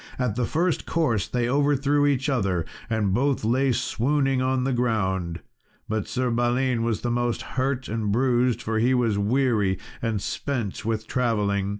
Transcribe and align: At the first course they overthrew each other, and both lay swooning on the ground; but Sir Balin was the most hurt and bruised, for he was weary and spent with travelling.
At 0.17 0.35
the 0.35 0.45
first 0.47 0.87
course 0.87 1.27
they 1.27 1.47
overthrew 1.47 2.07
each 2.07 2.27
other, 2.27 2.65
and 2.89 3.13
both 3.13 3.45
lay 3.45 3.71
swooning 3.71 4.41
on 4.41 4.63
the 4.63 4.73
ground; 4.73 5.41
but 5.87 6.07
Sir 6.07 6.31
Balin 6.31 6.81
was 6.81 7.01
the 7.01 7.11
most 7.11 7.43
hurt 7.53 7.87
and 7.87 8.11
bruised, 8.11 8.63
for 8.63 8.79
he 8.79 8.95
was 8.95 9.19
weary 9.19 9.77
and 10.01 10.19
spent 10.19 10.83
with 10.83 11.05
travelling. 11.05 11.69